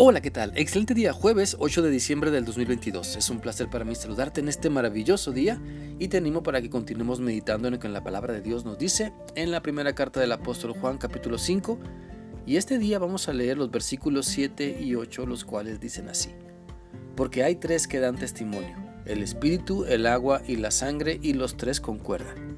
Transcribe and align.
Hola, 0.00 0.20
¿qué 0.20 0.30
tal? 0.30 0.52
Excelente 0.54 0.94
día, 0.94 1.12
jueves 1.12 1.56
8 1.58 1.82
de 1.82 1.90
diciembre 1.90 2.30
del 2.30 2.44
2022. 2.44 3.16
Es 3.16 3.30
un 3.30 3.40
placer 3.40 3.68
para 3.68 3.84
mí 3.84 3.96
saludarte 3.96 4.40
en 4.40 4.46
este 4.48 4.70
maravilloso 4.70 5.32
día 5.32 5.60
y 5.98 6.06
te 6.06 6.18
animo 6.18 6.44
para 6.44 6.62
que 6.62 6.70
continuemos 6.70 7.18
meditando 7.18 7.66
en 7.66 7.74
lo 7.74 7.80
que 7.80 7.88
la 7.88 8.04
palabra 8.04 8.32
de 8.32 8.40
Dios 8.40 8.64
nos 8.64 8.78
dice 8.78 9.12
en 9.34 9.50
la 9.50 9.60
primera 9.60 9.96
carta 9.96 10.20
del 10.20 10.30
apóstol 10.30 10.74
Juan 10.74 10.98
capítulo 10.98 11.36
5 11.36 11.80
y 12.46 12.58
este 12.58 12.78
día 12.78 13.00
vamos 13.00 13.28
a 13.28 13.32
leer 13.32 13.58
los 13.58 13.72
versículos 13.72 14.26
7 14.26 14.78
y 14.80 14.94
8 14.94 15.26
los 15.26 15.44
cuales 15.44 15.80
dicen 15.80 16.08
así. 16.08 16.30
Porque 17.16 17.42
hay 17.42 17.56
tres 17.56 17.88
que 17.88 17.98
dan 17.98 18.14
testimonio, 18.14 18.76
el 19.04 19.20
espíritu, 19.20 19.84
el 19.84 20.06
agua 20.06 20.42
y 20.46 20.58
la 20.58 20.70
sangre 20.70 21.18
y 21.20 21.32
los 21.32 21.56
tres 21.56 21.80
concuerdan. 21.80 22.56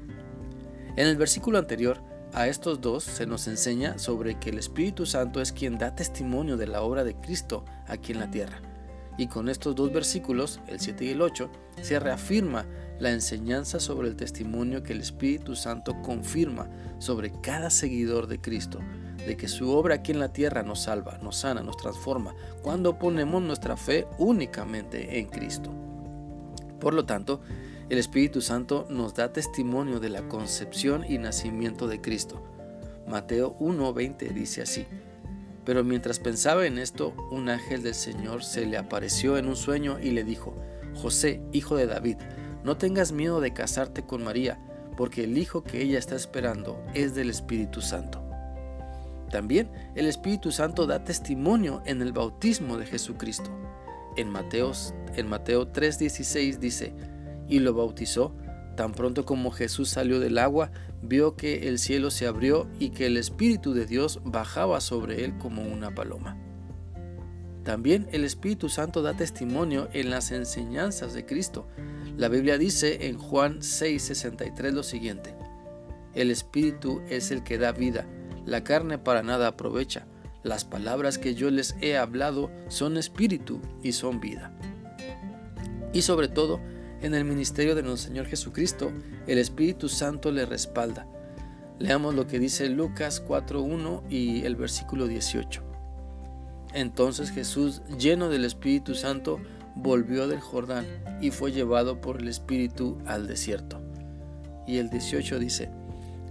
En 0.95 1.07
el 1.07 1.17
versículo 1.17 1.57
anterior 1.57 2.03
a 2.33 2.47
estos 2.47 2.81
dos 2.81 3.03
se 3.03 3.25
nos 3.25 3.47
enseña 3.47 3.97
sobre 3.97 4.39
que 4.39 4.49
el 4.51 4.57
Espíritu 4.57 5.05
Santo 5.05 5.41
es 5.41 5.51
quien 5.51 5.77
da 5.77 5.95
testimonio 5.95 6.57
de 6.57 6.67
la 6.67 6.81
obra 6.81 7.03
de 7.03 7.15
Cristo 7.15 7.65
aquí 7.87 8.13
en 8.13 8.19
la 8.19 8.31
tierra. 8.31 8.61
Y 9.17 9.27
con 9.27 9.49
estos 9.49 9.75
dos 9.75 9.91
versículos, 9.91 10.61
el 10.67 10.79
7 10.79 11.05
y 11.05 11.09
el 11.09 11.21
8, 11.21 11.49
se 11.81 11.99
reafirma 11.99 12.65
la 12.99 13.11
enseñanza 13.11 13.79
sobre 13.79 14.07
el 14.07 14.15
testimonio 14.15 14.83
que 14.83 14.93
el 14.93 15.01
Espíritu 15.01 15.55
Santo 15.55 16.01
confirma 16.01 16.69
sobre 16.99 17.31
cada 17.41 17.69
seguidor 17.69 18.27
de 18.27 18.39
Cristo, 18.39 18.79
de 19.17 19.35
que 19.35 19.47
su 19.47 19.69
obra 19.69 19.95
aquí 19.95 20.11
en 20.11 20.19
la 20.19 20.31
tierra 20.31 20.63
nos 20.63 20.83
salva, 20.83 21.17
nos 21.21 21.37
sana, 21.37 21.61
nos 21.61 21.77
transforma, 21.77 22.33
cuando 22.61 22.97
ponemos 22.97 23.41
nuestra 23.41 23.75
fe 23.75 24.07
únicamente 24.17 25.19
en 25.19 25.27
Cristo. 25.27 25.71
Por 26.79 26.93
lo 26.93 27.05
tanto, 27.05 27.41
el 27.91 27.97
Espíritu 27.97 28.39
Santo 28.39 28.87
nos 28.89 29.15
da 29.15 29.33
testimonio 29.33 29.99
de 29.99 30.07
la 30.07 30.21
concepción 30.29 31.03
y 31.05 31.17
nacimiento 31.17 31.89
de 31.89 31.99
Cristo. 31.99 32.41
Mateo 33.05 33.57
1:20 33.59 34.29
dice 34.33 34.61
así. 34.61 34.87
Pero 35.65 35.83
mientras 35.83 36.17
pensaba 36.17 36.65
en 36.65 36.77
esto, 36.77 37.13
un 37.31 37.49
ángel 37.49 37.83
del 37.83 37.93
Señor 37.93 38.45
se 38.45 38.65
le 38.65 38.77
apareció 38.77 39.37
en 39.37 39.49
un 39.49 39.57
sueño 39.57 39.99
y 39.99 40.11
le 40.11 40.23
dijo, 40.23 40.55
José, 40.95 41.41
hijo 41.51 41.75
de 41.75 41.85
David, 41.85 42.15
no 42.63 42.77
tengas 42.77 43.11
miedo 43.11 43.41
de 43.41 43.51
casarte 43.51 44.03
con 44.03 44.23
María, 44.23 44.57
porque 44.95 45.25
el 45.25 45.37
hijo 45.37 45.61
que 45.61 45.81
ella 45.81 45.99
está 45.99 46.15
esperando 46.15 46.81
es 46.93 47.13
del 47.13 47.29
Espíritu 47.29 47.81
Santo. 47.81 48.23
También 49.31 49.69
el 49.95 50.05
Espíritu 50.07 50.53
Santo 50.53 50.87
da 50.87 51.03
testimonio 51.03 51.81
en 51.85 52.01
el 52.01 52.13
bautismo 52.13 52.77
de 52.77 52.85
Jesucristo. 52.85 53.51
En 54.15 54.29
Mateo, 54.29 54.71
en 55.13 55.27
Mateo 55.27 55.67
3:16 55.73 56.57
dice, 56.57 56.93
y 57.51 57.59
lo 57.59 57.75
bautizó. 57.75 58.33
Tan 58.75 58.93
pronto 58.93 59.25
como 59.25 59.51
Jesús 59.51 59.89
salió 59.89 60.19
del 60.19 60.39
agua, 60.39 60.71
vio 61.03 61.35
que 61.35 61.67
el 61.67 61.77
cielo 61.77 62.09
se 62.09 62.25
abrió 62.25 62.67
y 62.79 62.89
que 62.89 63.05
el 63.05 63.17
Espíritu 63.17 63.73
de 63.73 63.85
Dios 63.85 64.21
bajaba 64.23 64.81
sobre 64.81 65.23
él 65.23 65.37
como 65.37 65.61
una 65.61 65.93
paloma. 65.93 66.37
También 67.63 68.07
el 68.11 68.23
Espíritu 68.23 68.69
Santo 68.69 69.03
da 69.03 69.13
testimonio 69.13 69.87
en 69.93 70.09
las 70.09 70.31
enseñanzas 70.31 71.13
de 71.13 71.25
Cristo. 71.25 71.67
La 72.17 72.27
Biblia 72.27 72.57
dice 72.57 73.07
en 73.07 73.19
Juan 73.19 73.59
6:63 73.59 74.71
lo 74.71 74.81
siguiente, 74.81 75.35
El 76.15 76.31
Espíritu 76.31 77.01
es 77.07 77.29
el 77.31 77.43
que 77.43 77.57
da 77.57 77.71
vida, 77.71 78.07
la 78.45 78.63
carne 78.63 78.97
para 78.97 79.21
nada 79.21 79.47
aprovecha. 79.47 80.07
Las 80.43 80.65
palabras 80.65 81.19
que 81.19 81.35
yo 81.35 81.51
les 81.51 81.75
he 81.81 81.97
hablado 81.97 82.49
son 82.67 82.97
espíritu 82.97 83.61
y 83.83 83.91
son 83.91 84.19
vida. 84.19 84.51
Y 85.93 86.01
sobre 86.01 86.29
todo, 86.29 86.59
en 87.01 87.15
el 87.15 87.25
ministerio 87.25 87.75
de 87.75 87.81
nuestro 87.81 88.09
Señor 88.09 88.27
Jesucristo, 88.27 88.91
el 89.27 89.37
Espíritu 89.39 89.89
Santo 89.89 90.31
le 90.31 90.45
respalda. 90.45 91.07
Leamos 91.79 92.13
lo 92.13 92.27
que 92.27 92.39
dice 92.39 92.69
Lucas 92.69 93.23
4.1 93.27 94.03
y 94.09 94.43
el 94.45 94.55
versículo 94.55 95.07
18. 95.07 95.63
Entonces 96.73 97.31
Jesús, 97.31 97.81
lleno 97.97 98.29
del 98.29 98.45
Espíritu 98.45 98.93
Santo, 98.93 99.39
volvió 99.75 100.27
del 100.27 100.39
Jordán 100.39 100.85
y 101.21 101.31
fue 101.31 101.51
llevado 101.51 101.99
por 102.01 102.21
el 102.21 102.27
Espíritu 102.27 102.99
al 103.05 103.25
desierto. 103.25 103.81
Y 104.67 104.77
el 104.77 104.89
18 104.89 105.39
dice, 105.39 105.69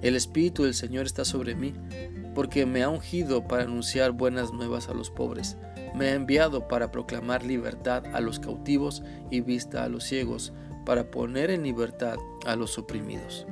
El 0.03 0.15
Espíritu 0.15 0.63
del 0.63 0.75
Señor 0.75 1.07
está 1.07 1.25
sobre 1.25 1.57
mí, 1.57 1.75
porque 2.35 2.65
me 2.65 2.85
ha 2.85 2.89
ungido 2.89 3.47
para 3.49 3.65
anunciar 3.65 4.13
buenas 4.13 4.53
nuevas 4.53 4.89
a 4.89 4.95
los 4.95 5.11
pobres 5.11 5.57
me 5.95 6.09
ha 6.09 6.15
enviado 6.15 6.69
para 6.69 6.91
proclamar 6.91 7.45
libertad 7.45 8.05
a 8.13 8.21
los 8.21 8.39
cautivos 8.39 9.03
y 9.31 9.41
vista 9.41 9.85
a 9.85 9.89
los 9.89 10.05
ciegos, 10.05 10.53
para 10.85 11.11
poner 11.11 11.51
en 11.51 11.63
libertad 11.63 12.19
a 12.47 12.57
los 12.57 12.79
oprimidos. 12.79 13.47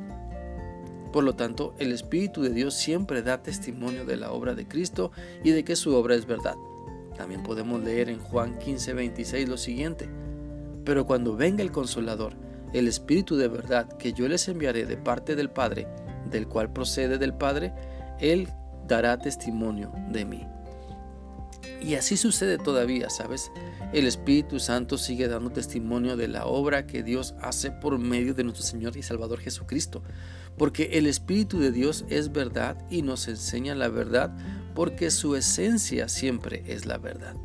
Por 1.12 1.24
lo 1.24 1.34
tanto, 1.34 1.74
el 1.78 1.92
Espíritu 1.92 2.42
de 2.42 2.50
Dios 2.50 2.74
siempre 2.74 3.22
da 3.22 3.42
testimonio 3.42 4.04
de 4.04 4.16
la 4.16 4.30
obra 4.32 4.54
de 4.54 4.68
Cristo 4.68 5.10
y 5.42 5.50
de 5.50 5.64
que 5.64 5.76
su 5.76 5.94
obra 5.94 6.14
es 6.14 6.26
verdad. 6.26 6.56
También 7.16 7.42
podemos 7.42 7.82
leer 7.82 8.10
en 8.10 8.18
Juan 8.18 8.58
15:26 8.58 9.48
lo 9.48 9.56
siguiente, 9.56 10.08
pero 10.84 11.06
cuando 11.06 11.36
venga 11.36 11.62
el 11.62 11.72
consolador, 11.72 12.34
el 12.72 12.86
Espíritu 12.86 13.36
de 13.36 13.48
verdad 13.48 13.88
que 13.96 14.12
yo 14.12 14.28
les 14.28 14.46
enviaré 14.48 14.84
de 14.84 14.96
parte 14.96 15.34
del 15.34 15.50
Padre, 15.50 15.86
del 16.30 16.46
cual 16.46 16.72
procede 16.72 17.18
del 17.18 17.34
Padre, 17.34 17.72
Él 18.20 18.48
dará 18.86 19.18
testimonio 19.18 19.90
de 20.10 20.24
mí. 20.24 20.46
Y 21.80 21.94
así 21.94 22.16
sucede 22.16 22.58
todavía, 22.58 23.08
¿sabes? 23.10 23.50
El 23.92 24.06
Espíritu 24.06 24.58
Santo 24.58 24.98
sigue 24.98 25.28
dando 25.28 25.50
testimonio 25.50 26.16
de 26.16 26.28
la 26.28 26.46
obra 26.46 26.86
que 26.86 27.02
Dios 27.02 27.34
hace 27.40 27.70
por 27.70 27.98
medio 27.98 28.34
de 28.34 28.44
nuestro 28.44 28.64
Señor 28.64 28.96
y 28.96 29.02
Salvador 29.02 29.40
Jesucristo. 29.40 30.02
Porque 30.56 30.90
el 30.94 31.06
Espíritu 31.06 31.58
de 31.58 31.70
Dios 31.70 32.04
es 32.08 32.32
verdad 32.32 32.76
y 32.90 33.02
nos 33.02 33.28
enseña 33.28 33.74
la 33.74 33.88
verdad 33.88 34.36
porque 34.74 35.10
su 35.10 35.36
esencia 35.36 36.08
siempre 36.08 36.62
es 36.66 36.84
la 36.84 36.98
verdad. 36.98 37.36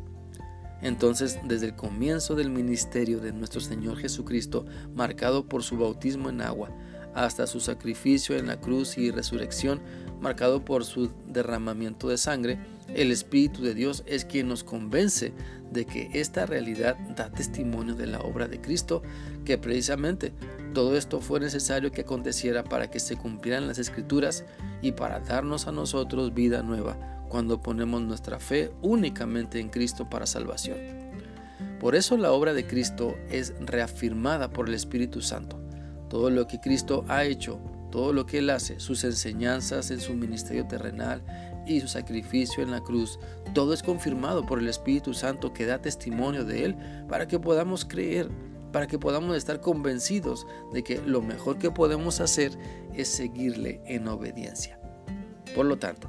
Entonces, 0.82 1.38
desde 1.44 1.66
el 1.66 1.76
comienzo 1.76 2.34
del 2.34 2.50
ministerio 2.50 3.18
de 3.18 3.32
nuestro 3.32 3.60
Señor 3.60 3.96
Jesucristo, 3.96 4.66
marcado 4.94 5.48
por 5.48 5.62
su 5.62 5.78
bautismo 5.78 6.28
en 6.28 6.42
agua, 6.42 6.70
hasta 7.14 7.46
su 7.46 7.60
sacrificio 7.60 8.36
en 8.36 8.48
la 8.48 8.60
cruz 8.60 8.98
y 8.98 9.10
resurrección, 9.10 9.80
marcado 10.20 10.64
por 10.64 10.84
su 10.84 11.10
derramamiento 11.26 12.08
de 12.08 12.18
sangre, 12.18 12.58
el 12.88 13.10
Espíritu 13.10 13.62
de 13.62 13.74
Dios 13.74 14.02
es 14.06 14.24
quien 14.24 14.48
nos 14.48 14.64
convence 14.64 15.32
de 15.72 15.84
que 15.84 16.10
esta 16.14 16.46
realidad 16.46 16.96
da 17.16 17.30
testimonio 17.30 17.94
de 17.94 18.06
la 18.06 18.20
obra 18.20 18.46
de 18.46 18.60
Cristo, 18.60 19.02
que 19.44 19.58
precisamente 19.58 20.32
todo 20.72 20.96
esto 20.96 21.20
fue 21.20 21.40
necesario 21.40 21.92
que 21.92 22.02
aconteciera 22.02 22.64
para 22.64 22.90
que 22.90 23.00
se 23.00 23.16
cumplieran 23.16 23.66
las 23.66 23.78
escrituras 23.78 24.44
y 24.82 24.92
para 24.92 25.20
darnos 25.20 25.66
a 25.66 25.72
nosotros 25.72 26.34
vida 26.34 26.62
nueva 26.62 26.98
cuando 27.28 27.60
ponemos 27.60 28.02
nuestra 28.02 28.38
fe 28.38 28.72
únicamente 28.82 29.58
en 29.58 29.68
Cristo 29.68 30.08
para 30.08 30.26
salvación. 30.26 30.78
Por 31.80 31.94
eso 31.94 32.16
la 32.16 32.32
obra 32.32 32.54
de 32.54 32.66
Cristo 32.66 33.16
es 33.30 33.54
reafirmada 33.60 34.50
por 34.50 34.68
el 34.68 34.74
Espíritu 34.74 35.20
Santo. 35.20 35.60
Todo 36.08 36.30
lo 36.30 36.46
que 36.46 36.60
Cristo 36.60 37.04
ha 37.08 37.24
hecho, 37.24 37.58
todo 37.90 38.12
lo 38.12 38.26
que 38.26 38.38
Él 38.38 38.50
hace, 38.50 38.78
sus 38.80 39.04
enseñanzas 39.04 39.90
en 39.90 40.00
su 40.00 40.14
ministerio 40.14 40.66
terrenal 40.66 41.22
y 41.66 41.80
su 41.80 41.88
sacrificio 41.88 42.62
en 42.62 42.70
la 42.70 42.80
cruz, 42.80 43.18
todo 43.52 43.72
es 43.72 43.82
confirmado 43.82 44.44
por 44.44 44.58
el 44.58 44.68
Espíritu 44.68 45.14
Santo 45.14 45.52
que 45.52 45.66
da 45.66 45.80
testimonio 45.80 46.44
de 46.44 46.64
Él 46.64 46.76
para 47.08 47.26
que 47.26 47.38
podamos 47.38 47.84
creer, 47.84 48.28
para 48.72 48.86
que 48.86 48.98
podamos 48.98 49.36
estar 49.36 49.60
convencidos 49.60 50.46
de 50.72 50.82
que 50.82 51.00
lo 51.00 51.22
mejor 51.22 51.58
que 51.58 51.70
podemos 51.70 52.20
hacer 52.20 52.52
es 52.94 53.08
seguirle 53.08 53.80
en 53.86 54.08
obediencia. 54.08 54.78
Por 55.54 55.66
lo 55.66 55.78
tanto, 55.78 56.08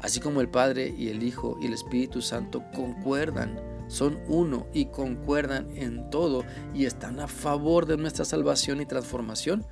así 0.00 0.20
como 0.20 0.40
el 0.40 0.48
Padre 0.48 0.94
y 0.96 1.08
el 1.08 1.22
Hijo 1.22 1.58
y 1.60 1.66
el 1.66 1.72
Espíritu 1.72 2.22
Santo 2.22 2.62
concuerdan, 2.74 3.58
son 3.88 4.18
uno 4.28 4.66
y 4.72 4.86
concuerdan 4.86 5.68
en 5.76 6.08
todo 6.10 6.44
y 6.72 6.86
están 6.86 7.20
a 7.20 7.28
favor 7.28 7.86
de 7.86 7.96
nuestra 7.96 8.24
salvación 8.24 8.80
y 8.80 8.86
transformación, 8.86 9.64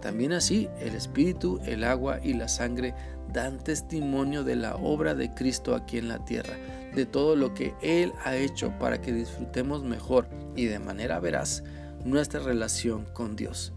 también 0.00 0.32
así 0.32 0.68
el 0.80 0.94
Espíritu, 0.94 1.58
el 1.64 1.82
agua 1.82 2.20
y 2.22 2.34
la 2.34 2.48
sangre 2.48 2.94
dan 3.36 3.62
testimonio 3.62 4.44
de 4.44 4.56
la 4.56 4.76
obra 4.76 5.14
de 5.14 5.34
Cristo 5.34 5.74
aquí 5.74 5.98
en 5.98 6.08
la 6.08 6.24
tierra, 6.24 6.56
de 6.94 7.04
todo 7.04 7.36
lo 7.36 7.52
que 7.52 7.74
Él 7.82 8.14
ha 8.24 8.34
hecho 8.34 8.72
para 8.78 9.02
que 9.02 9.12
disfrutemos 9.12 9.84
mejor 9.84 10.26
y 10.56 10.64
de 10.64 10.78
manera 10.78 11.20
veraz 11.20 11.62
nuestra 12.02 12.40
relación 12.40 13.04
con 13.12 13.36
Dios. 13.36 13.74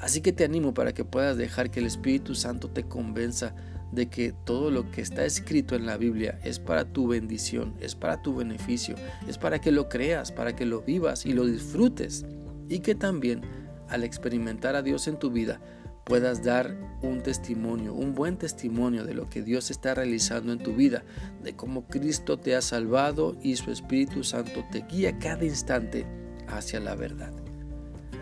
Así 0.00 0.20
que 0.20 0.32
te 0.32 0.42
animo 0.42 0.74
para 0.74 0.92
que 0.92 1.04
puedas 1.04 1.36
dejar 1.36 1.70
que 1.70 1.78
el 1.78 1.86
Espíritu 1.86 2.34
Santo 2.34 2.70
te 2.70 2.82
convenza 2.82 3.54
de 3.92 4.08
que 4.08 4.34
todo 4.44 4.72
lo 4.72 4.90
que 4.90 5.00
está 5.00 5.24
escrito 5.24 5.76
en 5.76 5.86
la 5.86 5.96
Biblia 5.96 6.40
es 6.42 6.58
para 6.58 6.84
tu 6.84 7.06
bendición, 7.06 7.76
es 7.80 7.94
para 7.94 8.20
tu 8.20 8.34
beneficio, 8.34 8.96
es 9.28 9.38
para 9.38 9.60
que 9.60 9.70
lo 9.70 9.88
creas, 9.88 10.32
para 10.32 10.56
que 10.56 10.66
lo 10.66 10.82
vivas 10.82 11.24
y 11.24 11.34
lo 11.34 11.46
disfrutes. 11.46 12.26
Y 12.68 12.80
que 12.80 12.96
también 12.96 13.42
al 13.88 14.02
experimentar 14.02 14.74
a 14.74 14.82
Dios 14.82 15.06
en 15.06 15.20
tu 15.20 15.30
vida 15.30 15.60
puedas 16.04 16.42
dar 16.42 16.76
un 17.02 17.22
testimonio, 17.22 17.94
un 17.94 18.14
buen 18.14 18.36
testimonio 18.36 19.04
de 19.04 19.14
lo 19.14 19.28
que 19.28 19.42
Dios 19.42 19.70
está 19.70 19.94
realizando 19.94 20.52
en 20.52 20.58
tu 20.58 20.74
vida, 20.74 21.04
de 21.42 21.54
cómo 21.54 21.86
Cristo 21.86 22.38
te 22.38 22.56
ha 22.56 22.62
salvado 22.62 23.36
y 23.42 23.56
su 23.56 23.70
Espíritu 23.70 24.24
Santo 24.24 24.64
te 24.70 24.80
guía 24.82 25.18
cada 25.18 25.44
instante 25.44 26.06
hacia 26.48 26.80
la 26.80 26.94
verdad. 26.94 27.32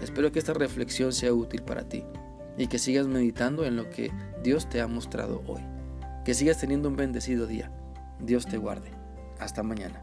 Espero 0.03 0.33
que 0.33 0.39
esta 0.39 0.55
reflexión 0.55 1.13
sea 1.13 1.33
útil 1.33 1.63
para 1.63 1.89
ti 1.89 2.05
y 2.57 2.67
que 2.67 2.79
sigas 2.79 3.07
meditando 3.07 3.65
en 3.65 3.77
lo 3.77 3.91
que 3.91 4.11
Dios 4.43 4.69
te 4.69 4.81
ha 4.81 4.87
mostrado 4.87 5.43
hoy. 5.47 5.63
Que 6.25 6.35
sigas 6.35 6.59
teniendo 6.59 6.89
un 6.89 6.97
bendecido 6.97 7.47
día. 7.47 7.71
Dios 8.21 8.47
te 8.47 8.59
guarde. 8.59 8.91
Hasta 9.39 9.63
mañana. 9.63 10.03